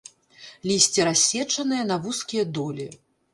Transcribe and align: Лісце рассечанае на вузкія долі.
Лісце 0.69 1.05
рассечанае 1.09 1.83
на 1.91 1.99
вузкія 2.07 2.43
долі. 2.61 2.89